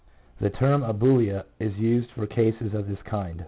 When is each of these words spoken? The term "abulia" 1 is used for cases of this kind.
The 0.39 0.49
term 0.49 0.81
"abulia" 0.81 1.45
1 1.59 1.69
is 1.69 1.77
used 1.77 2.09
for 2.15 2.25
cases 2.25 2.73
of 2.73 2.87
this 2.87 3.03
kind. 3.03 3.39